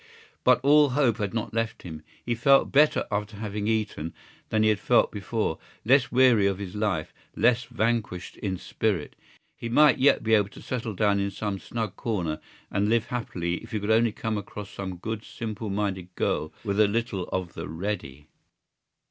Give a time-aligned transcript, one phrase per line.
[0.43, 2.01] But all hope had not left him.
[2.25, 4.15] He felt better after having eaten
[4.49, 9.15] than he had felt before, less weary of his life, less vanquished in spirit.
[9.55, 12.39] He might yet be able to settle down in some snug corner
[12.71, 16.79] and live happily if he could only come across some good simple minded girl with
[16.79, 18.25] a little of the ready.